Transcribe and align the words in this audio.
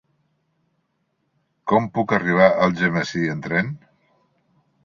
Com 1.71 1.87
puc 1.99 2.15
arribar 2.19 2.47
a 2.47 2.57
Algemesí 2.69 3.25
amb 3.35 3.49
tren? 3.51 3.71